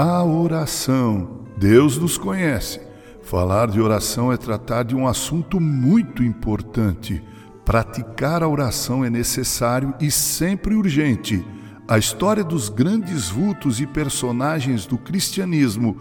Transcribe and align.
A 0.00 0.22
oração. 0.22 1.40
Deus 1.56 1.98
nos 1.98 2.16
conhece. 2.16 2.80
Falar 3.20 3.66
de 3.66 3.80
oração 3.80 4.32
é 4.32 4.36
tratar 4.36 4.84
de 4.84 4.94
um 4.94 5.08
assunto 5.08 5.58
muito 5.58 6.22
importante. 6.22 7.20
Praticar 7.64 8.44
a 8.44 8.48
oração 8.48 9.04
é 9.04 9.10
necessário 9.10 9.92
e 10.00 10.08
sempre 10.08 10.76
urgente. 10.76 11.44
A 11.88 11.98
história 11.98 12.44
dos 12.44 12.68
grandes 12.68 13.28
vultos 13.28 13.80
e 13.80 13.88
personagens 13.88 14.86
do 14.86 14.96
cristianismo 14.96 15.96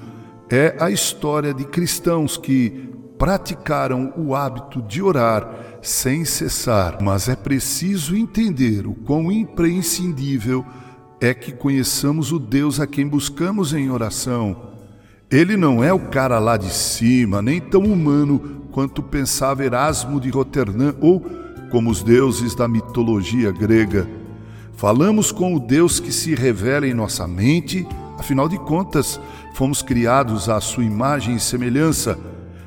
é 0.48 0.78
a 0.80 0.92
história 0.92 1.52
de 1.52 1.66
cristãos 1.66 2.38
que 2.38 2.94
praticaram 3.18 4.14
o 4.16 4.36
hábito 4.36 4.80
de 4.80 5.02
orar 5.02 5.80
sem 5.82 6.24
cessar. 6.24 7.02
Mas 7.02 7.28
é 7.28 7.36
preciso 7.36 8.16
entender 8.16 8.86
o 8.86 8.94
quão 8.94 9.32
imprescindível 9.32 10.64
é 11.20 11.34
que 11.34 11.52
conheçamos 11.52 12.32
o 12.32 12.40
Deus 12.40 12.80
a 12.80 12.88
quem 12.88 13.08
buscamos 13.08 13.74
em 13.74 13.90
oração. 13.90 14.56
Ele 15.30 15.58
não 15.58 15.84
é 15.84 15.92
o 15.92 16.00
cara 16.00 16.40
lá 16.40 16.58
de 16.58 16.70
cima, 16.70 17.42
nem 17.42 17.60
tão 17.60 17.82
humano 17.82 18.68
quanto 18.72 19.02
pensava 19.02 19.66
Erasmo 19.66 20.22
de 20.22 20.30
Roterdã 20.30 20.94
ou 21.02 21.20
como 21.72 21.90
os 21.90 22.04
deuses 22.04 22.56
da 22.56 22.68
mitologia 22.68 23.52
grega. 23.52 24.08
Falamos 24.76 25.32
com 25.32 25.56
o 25.56 25.60
Deus 25.60 26.00
que 26.00 26.12
se 26.12 26.36
revela 26.36 26.88
em 26.88 26.94
nossa 26.94 27.28
mente, 27.28 27.86
afinal 28.18 28.48
de 28.48 28.58
contas, 28.60 29.20
fomos 29.56 29.82
criados 29.82 30.48
à 30.48 30.62
sua 30.62 30.84
imagem 30.84 31.36
e 31.36 31.40
semelhança. 31.40 32.18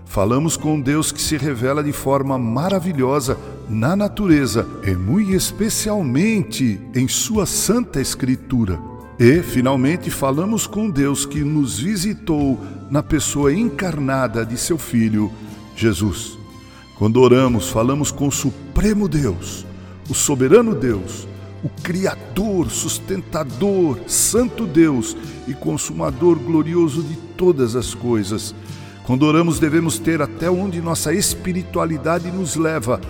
Falamos 0.05 0.56
com 0.56 0.80
Deus 0.80 1.12
que 1.12 1.22
se 1.22 1.36
revela 1.36 1.84
de 1.84 1.92
forma 1.92 2.36
maravilhosa 2.36 3.38
na 3.70 3.94
natureza 3.94 4.66
e 4.82 4.90
muito 4.96 5.30
especialmente 5.30 6.80
em 6.92 7.06
sua 7.06 7.46
santa 7.46 8.00
escritura. 8.00 8.80
E, 9.16 9.42
finalmente, 9.42 10.10
falamos 10.10 10.66
com 10.66 10.90
Deus 10.90 11.24
que 11.24 11.44
nos 11.44 11.78
visitou 11.78 12.58
na 12.91 13.00
pessoa 13.00 13.54
encarnada 13.54 14.44
de 14.44 14.58
seu 14.58 14.76
Filho, 14.76 15.30
Jesus. 15.76 16.36
Quando 16.98 17.20
oramos, 17.20 17.70
falamos 17.70 18.10
com 18.10 18.26
o 18.26 18.32
Supremo 18.32 19.08
Deus, 19.08 19.64
o 20.08 20.14
soberano 20.14 20.74
Deus, 20.74 21.28
o 21.62 21.68
Criador, 21.68 22.68
sustentador, 22.70 24.00
Santo 24.08 24.66
Deus 24.66 25.16
e 25.46 25.54
Consumador 25.54 26.36
glorioso 26.41 27.04
de 27.04 27.14
todas 27.36 27.76
as 27.76 27.94
coisas. 27.94 28.52
Quando 29.04 29.22
oramos, 29.22 29.60
devemos 29.60 29.98
ter 29.98 30.20
até 30.20 30.50
onde 30.50 30.80
nossa 30.80 31.14
espiritualidade 31.14 32.32
nos 32.32 32.56
leva 32.56 33.00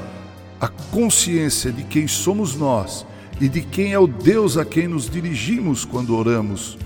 a 0.60 0.68
consciência 0.68 1.72
de 1.72 1.82
quem 1.84 2.06
somos 2.06 2.54
nós 2.54 3.06
e 3.40 3.48
de 3.48 3.62
quem 3.62 3.94
é 3.94 3.98
o 3.98 4.06
Deus 4.06 4.58
a 4.58 4.64
quem 4.64 4.86
nos 4.86 5.08
dirigimos 5.08 5.84
quando 5.84 6.14
oramos. 6.14 6.76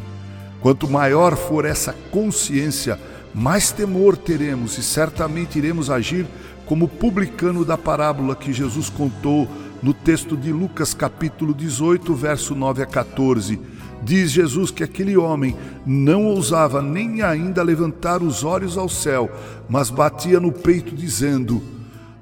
Quanto 0.60 0.88
maior 0.88 1.36
for 1.36 1.64
essa 1.64 1.92
consciência, 2.10 2.98
mais 3.34 3.72
temor 3.72 4.16
teremos 4.16 4.78
e 4.78 4.82
certamente 4.82 5.58
iremos 5.58 5.90
agir 5.90 6.26
como 6.64 6.88
publicano 6.88 7.64
da 7.64 7.76
parábola 7.76 8.36
que 8.36 8.52
Jesus 8.52 8.88
contou 8.88 9.48
no 9.82 9.92
texto 9.92 10.36
de 10.36 10.52
Lucas, 10.52 10.94
capítulo 10.94 11.52
18, 11.52 12.14
verso 12.14 12.54
9 12.54 12.82
a 12.82 12.86
14. 12.86 13.60
Diz 14.02 14.30
Jesus 14.30 14.70
que 14.70 14.84
aquele 14.84 15.16
homem 15.16 15.56
não 15.84 16.26
ousava 16.26 16.80
nem 16.80 17.22
ainda 17.22 17.62
levantar 17.62 18.22
os 18.22 18.44
olhos 18.44 18.78
ao 18.78 18.88
céu, 18.88 19.30
mas 19.68 19.90
batia 19.90 20.38
no 20.38 20.52
peito, 20.52 20.94
dizendo: 20.94 21.62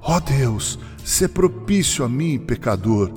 Ó 0.01 0.17
oh 0.17 0.19
Deus, 0.19 0.79
se 1.03 1.27
propício 1.27 2.05
a 2.05 2.09
mim, 2.09 2.39
pecador. 2.39 3.11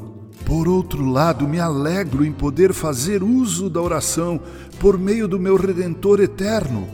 Por 0.44 0.68
outro 0.68 1.04
lado, 1.04 1.48
me 1.48 1.58
alegro 1.58 2.24
em 2.24 2.32
poder 2.32 2.72
fazer 2.72 3.22
uso 3.22 3.68
da 3.68 3.80
oração 3.80 4.40
por 4.78 4.98
meio 4.98 5.26
do 5.26 5.38
meu 5.38 5.56
Redentor 5.56 6.20
eterno. 6.20 6.86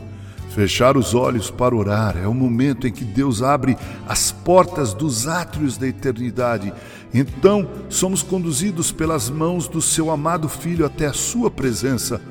Fechar 0.49 0.95
os 0.97 1.15
olhos 1.15 1.49
para 1.49 1.75
orar 1.75 2.15
é 2.15 2.27
o 2.27 2.33
momento 2.33 2.87
em 2.87 2.91
que 2.91 3.03
Deus 3.03 3.41
abre 3.41 3.75
as 4.07 4.31
portas 4.31 4.93
dos 4.93 5.27
átrios 5.27 5.77
da 5.77 5.87
eternidade. 5.87 6.71
Então, 7.11 7.67
somos 7.89 8.21
conduzidos 8.21 8.91
pelas 8.91 9.29
mãos 9.29 9.67
do 9.67 9.81
seu 9.81 10.11
amado 10.11 10.47
Filho 10.47 10.85
até 10.85 11.07
a 11.07 11.13
sua 11.13 11.49
presença. 11.49 12.21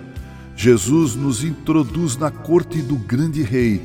Jesus 0.54 1.16
nos 1.16 1.42
introduz 1.42 2.16
na 2.16 2.30
corte 2.30 2.80
do 2.80 2.96
grande 2.96 3.42
rei. 3.42 3.80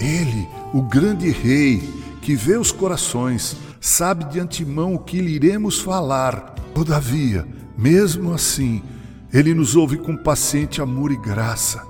Ele, 0.00 0.48
o 0.72 0.82
grande 0.82 1.30
rei, 1.30 1.80
que 2.22 2.34
vê 2.34 2.56
os 2.56 2.72
corações, 2.72 3.56
sabe 3.86 4.24
de 4.24 4.40
antemão 4.40 4.94
o 4.94 4.98
que 4.98 5.20
lhe 5.20 5.32
iremos 5.32 5.80
falar. 5.80 6.56
Todavia, 6.74 7.46
mesmo 7.78 8.32
assim, 8.32 8.82
ele 9.32 9.54
nos 9.54 9.76
ouve 9.76 9.96
com 9.96 10.16
paciente 10.16 10.82
amor 10.82 11.12
e 11.12 11.16
graça. 11.16 11.86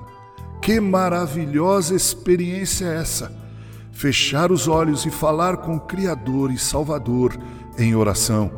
Que 0.61 0.79
maravilhosa 0.79 1.95
experiência 1.95 2.85
é 2.85 2.97
essa! 2.99 3.33
Fechar 3.93 4.53
os 4.53 4.69
olhos 4.69 5.07
e 5.07 5.11
falar 5.11 5.57
com 5.57 5.77
o 5.77 5.81
Criador 5.81 6.51
e 6.51 6.59
Salvador 6.59 7.35
em 7.79 7.95
oração. 7.95 8.51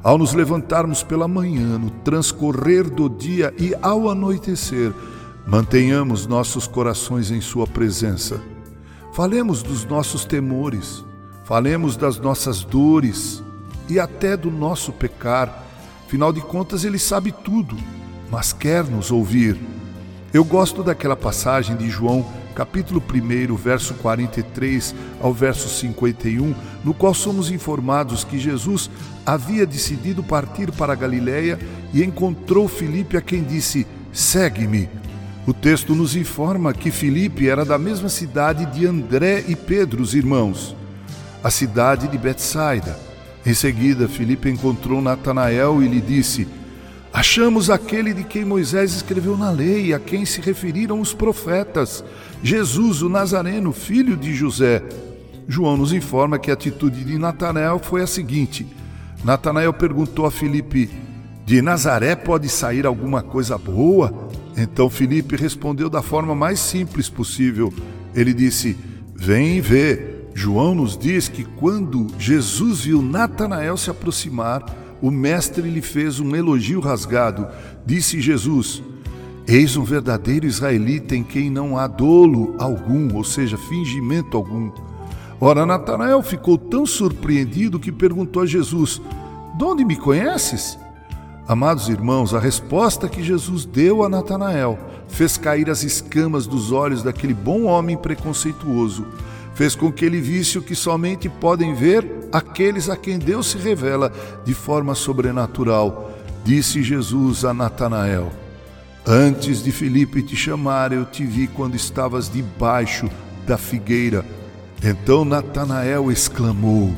Ao 0.00 0.16
nos 0.16 0.32
levantarmos 0.32 1.02
pela 1.02 1.26
manhã, 1.26 1.78
no 1.78 1.90
transcorrer 1.90 2.88
do 2.88 3.08
dia 3.08 3.52
e 3.58 3.74
ao 3.82 4.08
anoitecer, 4.08 4.92
mantenhamos 5.44 6.28
nossos 6.28 6.68
corações 6.68 7.32
em 7.32 7.40
Sua 7.40 7.66
presença. 7.66 8.40
Falemos 9.12 9.64
dos 9.64 9.84
nossos 9.84 10.24
temores, 10.24 11.04
falemos 11.48 11.96
das 11.96 12.18
nossas 12.18 12.62
dores 12.62 13.42
e 13.88 13.98
até 13.98 14.36
do 14.36 14.50
nosso 14.50 14.92
pecar. 14.92 15.64
Afinal 16.04 16.30
de 16.30 16.42
contas, 16.42 16.84
Ele 16.84 16.98
sabe 16.98 17.32
tudo, 17.32 17.74
mas 18.30 18.52
quer 18.52 18.84
nos 18.84 19.10
ouvir. 19.10 19.58
Eu 20.30 20.44
gosto 20.44 20.82
daquela 20.82 21.16
passagem 21.16 21.74
de 21.74 21.88
João, 21.88 22.22
capítulo 22.54 23.02
1, 23.02 23.56
verso 23.56 23.94
43 23.94 24.94
ao 25.22 25.32
verso 25.32 25.70
51, 25.70 26.54
no 26.84 26.92
qual 26.92 27.14
somos 27.14 27.50
informados 27.50 28.24
que 28.24 28.38
Jesus 28.38 28.90
havia 29.24 29.64
decidido 29.64 30.22
partir 30.22 30.70
para 30.70 30.94
Galiléia 30.94 31.58
e 31.94 32.04
encontrou 32.04 32.68
Filipe 32.68 33.16
a 33.16 33.22
quem 33.22 33.42
disse: 33.42 33.86
"Segue-me". 34.12 34.86
O 35.46 35.54
texto 35.54 35.94
nos 35.94 36.14
informa 36.14 36.74
que 36.74 36.90
Filipe 36.90 37.48
era 37.48 37.64
da 37.64 37.78
mesma 37.78 38.10
cidade 38.10 38.66
de 38.66 38.86
André 38.86 39.46
e 39.48 39.56
Pedro, 39.56 40.02
os 40.02 40.14
irmãos, 40.14 40.76
a 41.42 41.50
cidade 41.50 42.08
de 42.08 42.18
Betsaida. 42.18 42.98
Em 43.44 43.54
seguida, 43.54 44.08
Filipe 44.08 44.48
encontrou 44.48 45.00
Natanael 45.00 45.82
e 45.82 45.88
lhe 45.88 46.00
disse: 46.00 46.46
Achamos 47.12 47.70
aquele 47.70 48.12
de 48.12 48.24
quem 48.24 48.44
Moisés 48.44 48.92
escreveu 48.92 49.36
na 49.36 49.50
lei, 49.50 49.94
a 49.94 49.98
quem 49.98 50.24
se 50.24 50.40
referiram 50.40 51.00
os 51.00 51.14
profetas, 51.14 52.04
Jesus, 52.42 53.02
o 53.02 53.08
Nazareno, 53.08 53.72
filho 53.72 54.16
de 54.16 54.34
José. 54.34 54.82
João 55.48 55.76
nos 55.76 55.92
informa 55.92 56.38
que 56.38 56.50
a 56.50 56.54
atitude 56.54 57.04
de 57.04 57.18
Natanael 57.18 57.78
foi 57.78 58.02
a 58.02 58.06
seguinte: 58.06 58.66
Natanael 59.24 59.72
perguntou 59.72 60.26
a 60.26 60.30
Filipe: 60.30 60.90
De 61.46 61.62
Nazaré 61.62 62.14
pode 62.14 62.48
sair 62.48 62.84
alguma 62.84 63.22
coisa 63.22 63.56
boa? 63.56 64.28
Então 64.56 64.90
Filipe 64.90 65.36
respondeu 65.36 65.88
da 65.88 66.02
forma 66.02 66.34
mais 66.34 66.60
simples 66.60 67.08
possível. 67.08 67.72
Ele 68.14 68.34
disse: 68.34 68.76
Vem 69.14 69.56
e 69.56 69.60
vê. 69.60 70.17
João 70.34 70.74
nos 70.74 70.96
diz 70.96 71.28
que 71.28 71.44
quando 71.44 72.06
Jesus 72.18 72.82
viu 72.82 73.02
Natanael 73.02 73.76
se 73.76 73.90
aproximar, 73.90 74.64
o 75.00 75.10
mestre 75.10 75.68
lhe 75.68 75.82
fez 75.82 76.20
um 76.20 76.34
elogio 76.34 76.80
rasgado. 76.80 77.46
Disse 77.84 78.20
Jesus: 78.20 78.82
Eis 79.46 79.76
um 79.76 79.84
verdadeiro 79.84 80.46
israelita 80.46 81.16
em 81.16 81.22
quem 81.22 81.50
não 81.50 81.76
há 81.76 81.86
dolo 81.86 82.54
algum, 82.58 83.14
ou 83.16 83.24
seja, 83.24 83.56
fingimento 83.56 84.36
algum. 84.36 84.70
Ora, 85.40 85.64
Natanael 85.64 86.20
ficou 86.22 86.58
tão 86.58 86.84
surpreendido 86.84 87.78
que 87.78 87.92
perguntou 87.92 88.42
a 88.42 88.46
Jesus: 88.46 89.00
De 89.56 89.64
onde 89.64 89.84
me 89.84 89.96
conheces? 89.96 90.78
Amados 91.46 91.88
irmãos, 91.88 92.34
a 92.34 92.38
resposta 92.38 93.08
que 93.08 93.22
Jesus 93.22 93.64
deu 93.64 94.04
a 94.04 94.08
Natanael 94.08 94.78
fez 95.08 95.38
cair 95.38 95.70
as 95.70 95.82
escamas 95.82 96.46
dos 96.46 96.72
olhos 96.72 97.02
daquele 97.02 97.32
bom 97.32 97.64
homem 97.64 97.96
preconceituoso 97.96 99.06
fez 99.58 99.74
com 99.74 99.90
que 99.90 100.04
ele 100.04 100.20
visse 100.20 100.56
o 100.56 100.62
que 100.62 100.76
somente 100.76 101.28
podem 101.28 101.74
ver 101.74 102.06
aqueles 102.30 102.88
a 102.88 102.96
quem 102.96 103.18
Deus 103.18 103.48
se 103.48 103.58
revela 103.58 104.12
de 104.44 104.54
forma 104.54 104.94
sobrenatural. 104.94 106.12
Disse 106.44 106.80
Jesus 106.80 107.44
a 107.44 107.52
Natanael: 107.52 108.30
Antes 109.04 109.60
de 109.60 109.72
Filipe 109.72 110.22
te 110.22 110.36
chamar, 110.36 110.92
eu 110.92 111.04
te 111.04 111.24
vi 111.24 111.48
quando 111.48 111.74
estavas 111.74 112.30
debaixo 112.30 113.10
da 113.48 113.58
figueira. 113.58 114.24
Então 114.80 115.24
Natanael 115.24 116.12
exclamou: 116.12 116.94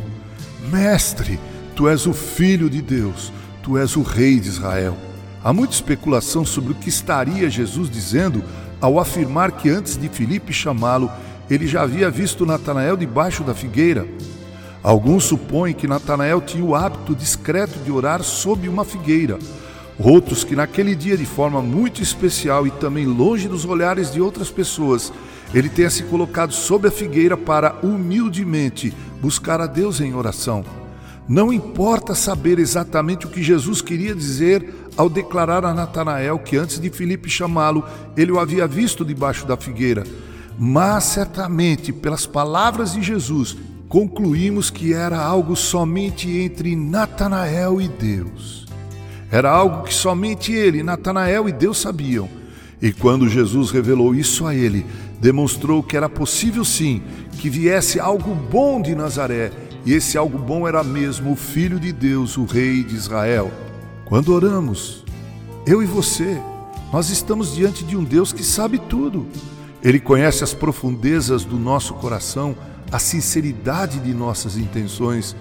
Mestre, 0.71 1.41
tu 1.75 1.89
és 1.89 2.07
o 2.07 2.12
filho 2.12 2.69
de 2.69 2.83
Deus, 2.83 3.33
tu 3.62 3.79
és 3.79 3.97
o 3.97 4.03
rei 4.03 4.39
de 4.39 4.49
Israel. 4.49 4.99
Há 5.43 5.51
muita 5.51 5.73
especulação 5.73 6.45
sobre 6.45 6.73
o 6.73 6.75
que 6.77 6.91
estaria 6.91 7.49
Jesus 7.49 7.89
dizendo 7.89 8.45
ao 8.83 9.01
afirmar 9.01 9.53
que 9.53 9.71
antes 9.71 9.97
de 9.97 10.11
Filipe 10.11 10.53
chamá-lo, 10.53 11.11
ele 11.50 11.67
já 11.67 11.82
havia 11.82 12.08
visto 12.08 12.47
Natanael 12.47 12.97
debaixo 12.97 13.43
da 13.43 13.52
figueira. 13.52 14.06
Alguns 14.82 15.25
supõem 15.25 15.75
que 15.75 15.88
Natanael 15.88 16.41
tinha 16.41 16.64
o 16.64 16.75
hábito 16.75 17.14
discreto 17.14 17.79
de 17.81 17.91
orar 17.91 18.23
sob 18.23 18.69
uma 18.69 18.85
figueira. 18.85 19.38
Outros 19.99 20.44
que 20.44 20.56
naquele 20.56 20.94
dia, 20.94 21.17
de 21.17 21.26
forma 21.26 21.61
muito 21.61 22.02
especial 22.02 22.67
e 22.67 22.70
também 22.70 23.05
longe 23.05 23.49
dos 23.49 23.67
olhares 23.67 24.11
de 24.12 24.20
outras 24.20 24.50
pessoas, 24.50 25.12
ele 25.52 25.69
tenha 25.69 25.91
se 25.91 26.05
colocado 26.05 26.52
sob 26.52 26.88
a 26.88 26.91
figueira 26.91 27.37
para 27.37 27.75
humildemente 27.82 28.94
buscar 29.20 29.61
a 29.61 29.67
Deus 29.67 30.00
em 30.00 30.14
oração. 30.14 30.64
Não 31.29 31.52
importa 31.52 32.14
saber 32.14 32.58
exatamente 32.58 33.26
o 33.26 33.29
que 33.29 33.43
Jesus 33.43 33.82
queria 33.82 34.14
dizer 34.14 34.75
ao 34.97 35.08
declarar 35.08 35.64
a 35.64 35.75
Natanael 35.75 36.38
que 36.38 36.56
antes 36.56 36.81
de 36.81 36.91
Filipe 36.91 37.29
chamá-lo, 37.29 37.85
ele 38.17 38.32
o 38.32 38.38
havia 38.38 38.67
visto 38.67 39.05
debaixo 39.05 39.47
da 39.47 39.56
figueira, 39.56 40.05
mas 40.58 41.05
certamente 41.05 41.93
pelas 41.93 42.26
palavras 42.26 42.93
de 42.93 43.02
Jesus, 43.02 43.56
concluímos 43.88 44.70
que 44.70 44.93
era 44.93 45.19
algo 45.19 45.56
somente 45.56 46.31
entre 46.31 46.76
Natanael 46.76 47.81
e 47.81 47.88
Deus. 47.88 48.67
Era 49.31 49.50
algo 49.50 49.85
que 49.85 49.94
somente 49.94 50.52
ele, 50.52 50.82
Natanael 50.82 51.49
e 51.49 51.52
Deus 51.52 51.79
sabiam. 51.79 52.29
E 52.81 52.93
quando 52.93 53.29
Jesus 53.29 53.70
revelou 53.70 54.14
isso 54.14 54.47
a 54.47 54.55
ele, 54.55 54.87
demonstrou 55.20 55.82
que 55.82 55.97
era 55.97 56.08
possível 56.08 56.64
sim 56.64 57.02
que 57.38 57.50
viesse 57.50 57.99
algo 57.99 58.35
bom 58.35 58.81
de 58.81 58.94
Nazaré, 58.94 59.50
e 59.85 59.93
esse 59.93 60.19
algo 60.19 60.38
bom 60.38 60.69
era 60.69 60.85
mesmo 60.85 61.32
o 61.32 61.37
Filho 61.37 61.81
de 61.81 61.93
Deus, 61.93 62.37
o 62.37 62.44
Rei 62.44 62.85
de 62.85 62.94
Israel. 62.94 63.50
Quando 64.05 64.35
oramos, 64.35 65.05
eu 65.67 65.82
e 65.82 65.87
você, 65.87 66.41
nós 66.93 67.11
estamos 67.11 67.55
diante 67.55 67.85
de 67.85 67.97
um 67.97 68.05
Deus 68.05 68.32
que 68.32 68.43
sabe 68.43 68.79
tudo. 68.79 69.26
Ele 69.82 69.99
conhece 69.99 70.44
as 70.44 70.53
profundezas 70.53 71.44
do 71.44 71.59
nosso 71.59 71.94
coração 71.94 72.56
a 72.93 72.99
sinceridade 72.99 74.00
de 74.00 74.12
nossas 74.12 74.56
intenções. 74.56 75.37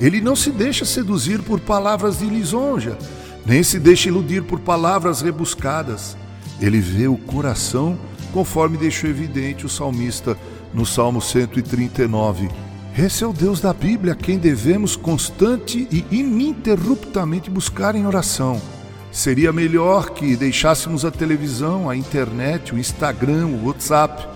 Ele 0.00 0.20
não 0.20 0.36
se 0.36 0.50
deixa 0.50 0.84
seduzir 0.84 1.42
por 1.42 1.60
palavras 1.60 2.18
de 2.18 2.26
lisonja, 2.26 2.98
nem 3.46 3.62
se 3.62 3.78
deixa 3.78 4.08
iludir 4.08 4.42
por 4.42 4.60
palavras 4.60 5.20
rebuscadas. 5.20 6.16
Ele 6.60 6.80
vê 6.80 7.08
o 7.08 7.16
coração, 7.16 7.98
conforme 8.32 8.76
deixou 8.76 9.08
evidente 9.08 9.64
o 9.64 9.68
salmista 9.68 10.36
no 10.74 10.84
Salmo 10.84 11.20
139. 11.20 12.48
Esse 12.96 13.22
é 13.22 13.26
o 13.26 13.32
Deus 13.32 13.60
da 13.60 13.72
Bíblia 13.72 14.12
a 14.12 14.16
quem 14.16 14.38
devemos 14.38 14.96
constante 14.96 15.86
e 15.90 16.04
ininterruptamente 16.10 17.48
buscar 17.48 17.94
em 17.94 18.06
oração. 18.06 18.60
Seria 19.10 19.52
melhor 19.52 20.10
que 20.10 20.36
deixássemos 20.36 21.04
a 21.04 21.10
televisão, 21.10 21.88
a 21.88 21.96
internet, 21.96 22.74
o 22.74 22.78
Instagram, 22.78 23.46
o 23.46 23.66
WhatsApp 23.66 24.26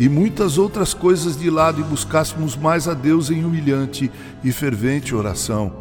e 0.00 0.08
muitas 0.08 0.58
outras 0.58 0.94
coisas 0.94 1.38
de 1.38 1.50
lado 1.50 1.80
e 1.80 1.84
buscássemos 1.84 2.56
mais 2.56 2.88
a 2.88 2.94
Deus 2.94 3.30
em 3.30 3.44
humilhante 3.44 4.10
e 4.42 4.50
fervente 4.50 5.14
oração. 5.14 5.72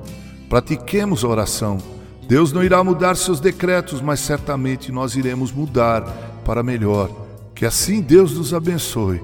Pratiquemos 0.49 1.23
a 1.23 1.27
oração. 1.27 1.77
Deus 2.27 2.51
não 2.51 2.63
irá 2.63 2.83
mudar 2.83 3.15
seus 3.15 3.39
decretos, 3.39 4.01
mas 4.01 4.19
certamente 4.19 4.91
nós 4.91 5.15
iremos 5.15 5.51
mudar 5.51 6.01
para 6.45 6.61
melhor. 6.61 7.09
Que 7.55 7.65
assim 7.65 8.01
Deus 8.01 8.37
nos 8.37 8.53
abençoe 8.53 9.21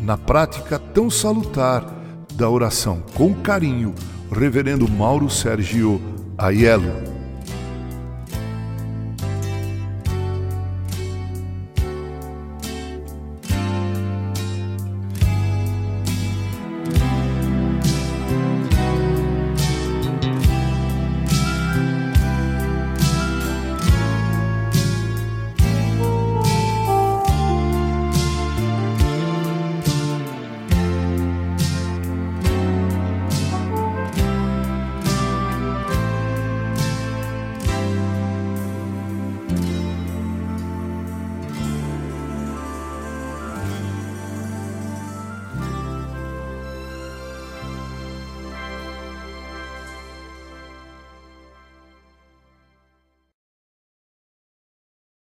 na 0.00 0.16
prática 0.16 0.78
tão 0.78 1.08
salutar 1.08 1.86
da 2.34 2.48
oração. 2.48 3.02
Com 3.14 3.34
carinho, 3.34 3.94
Reverendo 4.30 4.88
Mauro 4.88 5.28
Sergio 5.28 6.00
Aiello. 6.36 7.11